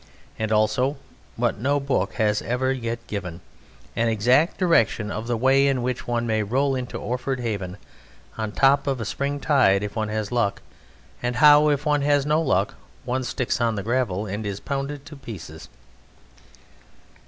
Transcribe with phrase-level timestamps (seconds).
[0.39, 0.97] And also
[1.35, 3.39] what no book has ever yet given,
[3.95, 7.77] an exact direction of the way in which one may roll into Orford Haven,
[8.35, 10.63] on the top of a spring tide if one has luck,
[11.21, 12.73] and how if one has no luck
[13.05, 15.69] one sticks on the gravel and is pounded to pieces.